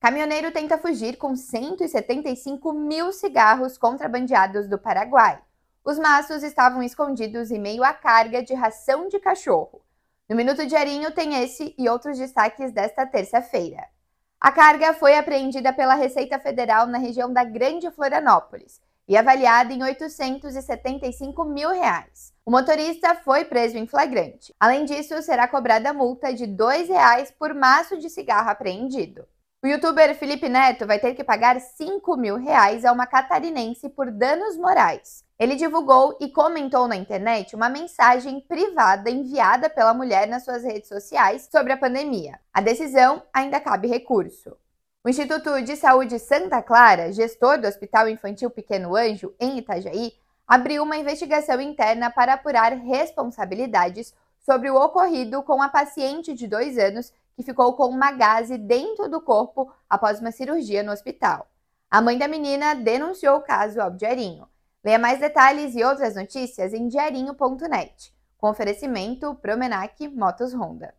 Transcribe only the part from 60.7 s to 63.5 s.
no hospital. A mãe da menina denunciou o